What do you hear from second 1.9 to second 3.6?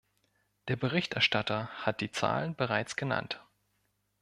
die Zahlen bereits genannt.